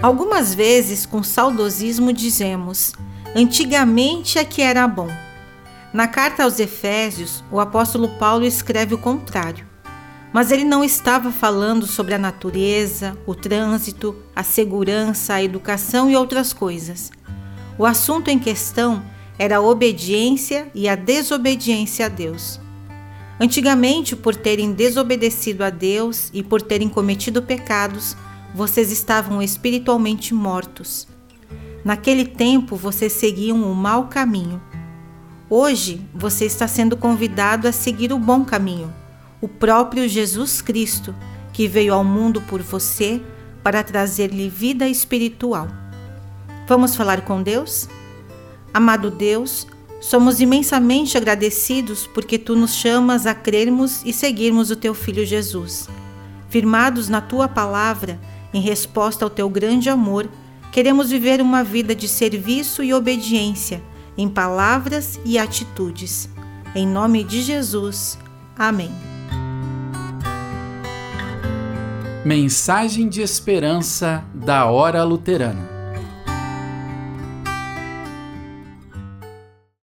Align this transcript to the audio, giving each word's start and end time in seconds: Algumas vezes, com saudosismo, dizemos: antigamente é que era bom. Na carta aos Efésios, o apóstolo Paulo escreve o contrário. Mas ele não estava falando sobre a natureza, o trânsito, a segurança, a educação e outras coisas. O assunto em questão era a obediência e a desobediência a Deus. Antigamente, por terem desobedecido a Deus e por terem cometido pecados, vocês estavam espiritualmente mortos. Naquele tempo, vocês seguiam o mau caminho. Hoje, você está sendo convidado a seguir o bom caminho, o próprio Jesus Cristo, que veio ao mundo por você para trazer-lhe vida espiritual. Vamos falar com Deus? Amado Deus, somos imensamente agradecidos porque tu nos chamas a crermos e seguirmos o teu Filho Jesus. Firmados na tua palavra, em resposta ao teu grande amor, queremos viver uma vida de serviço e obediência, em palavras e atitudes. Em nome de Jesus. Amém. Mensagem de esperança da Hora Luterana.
Algumas 0.00 0.54
vezes, 0.54 1.04
com 1.04 1.24
saudosismo, 1.24 2.12
dizemos: 2.12 2.92
antigamente 3.34 4.38
é 4.38 4.44
que 4.44 4.62
era 4.62 4.86
bom. 4.86 5.08
Na 5.92 6.06
carta 6.06 6.44
aos 6.44 6.60
Efésios, 6.60 7.42
o 7.50 7.58
apóstolo 7.58 8.08
Paulo 8.10 8.44
escreve 8.44 8.94
o 8.94 8.98
contrário. 8.98 9.66
Mas 10.32 10.52
ele 10.52 10.64
não 10.64 10.84
estava 10.84 11.32
falando 11.32 11.84
sobre 11.84 12.14
a 12.14 12.18
natureza, 12.18 13.18
o 13.26 13.34
trânsito, 13.34 14.14
a 14.36 14.44
segurança, 14.44 15.34
a 15.34 15.42
educação 15.42 16.08
e 16.08 16.14
outras 16.14 16.52
coisas. 16.52 17.10
O 17.76 17.84
assunto 17.84 18.28
em 18.28 18.38
questão 18.38 19.02
era 19.36 19.56
a 19.56 19.60
obediência 19.60 20.70
e 20.74 20.88
a 20.88 20.94
desobediência 20.94 22.06
a 22.06 22.08
Deus. 22.08 22.60
Antigamente, 23.40 24.14
por 24.14 24.36
terem 24.36 24.72
desobedecido 24.72 25.64
a 25.64 25.70
Deus 25.70 26.30
e 26.32 26.42
por 26.42 26.60
terem 26.62 26.88
cometido 26.88 27.42
pecados, 27.42 28.16
vocês 28.54 28.90
estavam 28.90 29.42
espiritualmente 29.42 30.34
mortos. 30.34 31.06
Naquele 31.84 32.24
tempo, 32.24 32.76
vocês 32.76 33.12
seguiam 33.12 33.62
o 33.62 33.74
mau 33.74 34.08
caminho. 34.08 34.60
Hoje, 35.50 36.00
você 36.14 36.44
está 36.44 36.68
sendo 36.68 36.96
convidado 36.96 37.66
a 37.66 37.72
seguir 37.72 38.12
o 38.12 38.18
bom 38.18 38.44
caminho, 38.44 38.92
o 39.40 39.48
próprio 39.48 40.08
Jesus 40.08 40.60
Cristo, 40.60 41.14
que 41.52 41.66
veio 41.66 41.94
ao 41.94 42.04
mundo 42.04 42.42
por 42.42 42.60
você 42.60 43.22
para 43.62 43.82
trazer-lhe 43.82 44.48
vida 44.48 44.88
espiritual. 44.88 45.68
Vamos 46.66 46.94
falar 46.94 47.22
com 47.22 47.42
Deus? 47.42 47.88
Amado 48.74 49.10
Deus, 49.10 49.66
somos 50.00 50.40
imensamente 50.40 51.16
agradecidos 51.16 52.06
porque 52.06 52.38
tu 52.38 52.54
nos 52.54 52.74
chamas 52.74 53.26
a 53.26 53.34
crermos 53.34 54.02
e 54.04 54.12
seguirmos 54.12 54.70
o 54.70 54.76
teu 54.76 54.94
Filho 54.94 55.24
Jesus. 55.24 55.88
Firmados 56.50 57.08
na 57.08 57.20
tua 57.20 57.48
palavra, 57.48 58.20
em 58.52 58.60
resposta 58.60 59.24
ao 59.24 59.30
teu 59.30 59.48
grande 59.48 59.90
amor, 59.90 60.28
queremos 60.72 61.10
viver 61.10 61.40
uma 61.40 61.62
vida 61.62 61.94
de 61.94 62.08
serviço 62.08 62.82
e 62.82 62.92
obediência, 62.94 63.82
em 64.16 64.28
palavras 64.28 65.20
e 65.24 65.38
atitudes. 65.38 66.28
Em 66.74 66.86
nome 66.86 67.24
de 67.24 67.42
Jesus. 67.42 68.18
Amém. 68.56 68.90
Mensagem 72.24 73.08
de 73.08 73.22
esperança 73.22 74.24
da 74.34 74.66
Hora 74.66 75.02
Luterana. 75.04 75.77